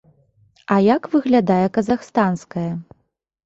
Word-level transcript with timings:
А 0.75 0.77
як 0.85 1.03
выглядае 1.17 1.59
казахстанская? 1.77 2.69